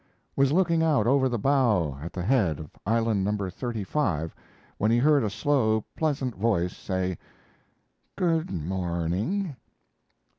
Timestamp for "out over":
0.81-1.29